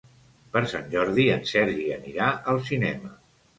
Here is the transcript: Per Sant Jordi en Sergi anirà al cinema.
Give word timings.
Per 0.55 0.63
Sant 0.71 0.87
Jordi 0.93 1.27
en 1.35 1.45
Sergi 1.51 1.87
anirà 1.99 2.33
al 2.55 2.65
cinema. 2.73 3.15